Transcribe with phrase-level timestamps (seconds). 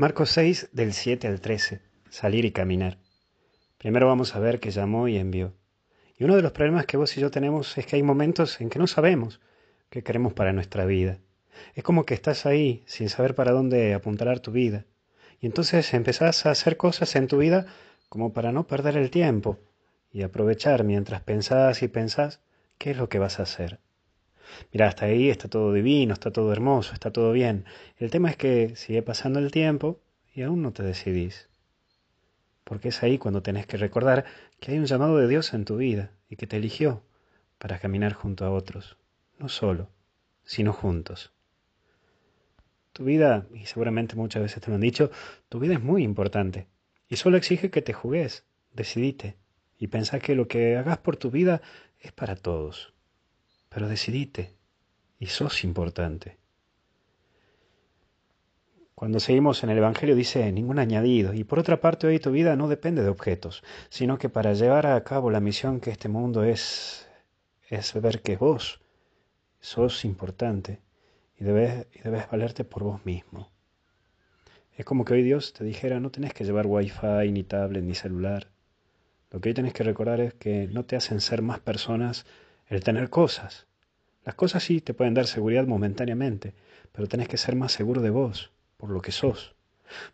[0.00, 1.80] Marcos 6 del 7 al 13.
[2.08, 2.98] Salir y caminar.
[3.78, 5.56] Primero vamos a ver que llamó y envió.
[6.16, 8.70] Y uno de los problemas que vos y yo tenemos es que hay momentos en
[8.70, 9.40] que no sabemos
[9.90, 11.18] qué queremos para nuestra vida.
[11.74, 14.84] Es como que estás ahí sin saber para dónde apuntalar tu vida.
[15.40, 17.66] Y entonces empezás a hacer cosas en tu vida
[18.08, 19.58] como para no perder el tiempo
[20.12, 22.40] y aprovechar mientras pensás y pensás
[22.78, 23.80] qué es lo que vas a hacer.
[24.72, 27.64] Mira, hasta ahí está todo divino, está todo hermoso, está todo bien.
[27.96, 30.00] El tema es que sigue pasando el tiempo
[30.34, 31.48] y aún no te decidís.
[32.64, 34.24] Porque es ahí cuando tenés que recordar
[34.60, 37.02] que hay un llamado de Dios en tu vida y que te eligió
[37.58, 38.96] para caminar junto a otros,
[39.38, 39.88] no solo,
[40.44, 41.32] sino juntos.
[42.92, 45.10] Tu vida, y seguramente muchas veces te lo han dicho,
[45.48, 46.66] tu vida es muy importante
[47.08, 49.36] y solo exige que te jugues, decidite
[49.78, 51.62] y pensá que lo que hagas por tu vida
[52.00, 52.92] es para todos
[53.68, 54.54] pero decidite
[55.18, 56.38] y sos importante.
[58.94, 62.56] Cuando seguimos en el Evangelio dice ningún añadido, y por otra parte hoy tu vida
[62.56, 66.42] no depende de objetos, sino que para llevar a cabo la misión que este mundo
[66.42, 67.08] es,
[67.68, 68.80] es ver que vos
[69.60, 70.80] sos importante
[71.38, 73.52] y debes, y debes valerte por vos mismo.
[74.76, 77.94] Es como que hoy Dios te dijera no tenés que llevar wifi, ni tablet, ni
[77.94, 78.48] celular.
[79.30, 82.26] Lo que hoy tenés que recordar es que no te hacen ser más personas
[82.68, 83.66] el tener cosas.
[84.24, 86.52] Las cosas sí te pueden dar seguridad momentáneamente,
[86.92, 89.54] pero tenés que ser más seguro de vos, por lo que sos.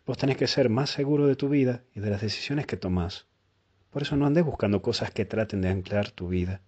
[0.05, 3.27] Vos tenés que ser más seguro de tu vida y de las decisiones que tomás.
[3.89, 6.61] Por eso no andes buscando cosas que traten de anclar tu vida.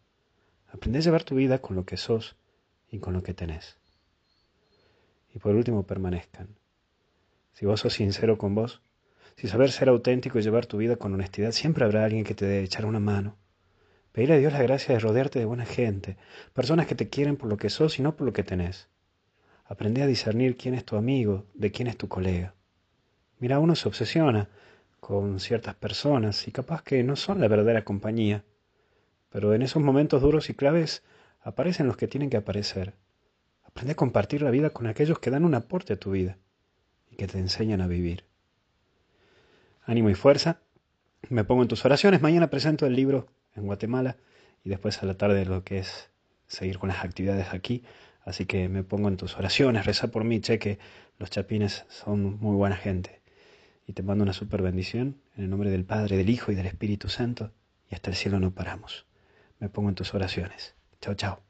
[0.67, 2.35] Aprende a llevar tu vida con lo que sos
[2.89, 3.77] y con lo que tenés.
[5.33, 6.49] Y por último, permanezcan.
[7.53, 8.81] Si vos sos sincero con vos,
[9.37, 12.45] si saber ser auténtico y llevar tu vida con honestidad, siempre habrá alguien que te
[12.45, 13.37] dé echar una mano
[14.17, 16.17] Pedirle a Dios la gracia de rodearte de buena gente,
[16.53, 18.89] personas que te quieren por lo que sos y no por lo que tenés.
[19.63, 22.55] Aprende a discernir quién es tu amigo, de quién es tu colega.
[23.37, 24.49] Mira, uno se obsesiona
[24.99, 28.43] con ciertas personas y capaz que no son la verdadera compañía,
[29.29, 31.03] pero en esos momentos duros y claves
[31.41, 32.95] aparecen los que tienen que aparecer.
[33.65, 36.39] Aprende a compartir la vida con aquellos que dan un aporte a tu vida
[37.11, 38.23] y que te enseñan a vivir.
[39.83, 40.59] Ánimo y fuerza.
[41.29, 42.23] Me pongo en tus oraciones.
[42.23, 44.17] Mañana presento el libro en Guatemala
[44.63, 46.09] y después a la tarde lo que es
[46.47, 47.83] seguir con las actividades aquí.
[48.23, 50.79] Así que me pongo en tus oraciones, reza por mí, cheque,
[51.17, 53.21] los chapines son muy buena gente.
[53.87, 56.65] Y te mando una super bendición en el nombre del Padre, del Hijo y del
[56.65, 57.51] Espíritu Santo.
[57.89, 59.05] Y hasta el cielo no paramos.
[59.59, 60.75] Me pongo en tus oraciones.
[60.99, 61.46] Chao, chao.